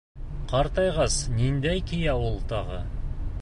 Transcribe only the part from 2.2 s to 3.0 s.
ул тағы?